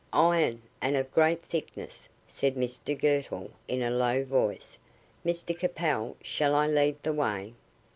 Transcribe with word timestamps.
"Iron, 0.13 0.63
and 0.81 0.95
of 0.97 1.13
great 1.13 1.43
thickness," 1.43 2.09
said 2.27 2.55
Mr 2.55 2.99
Girtle, 2.99 3.51
in 3.67 3.83
a 3.83 3.91
low 3.91 4.25
voice. 4.25 4.79
"Mr 5.23 5.55
Capel, 5.55 6.17
shall 6.23 6.55
I 6.55 6.65
lead 6.65 6.95
the 7.03 7.13
way?" 7.13 7.53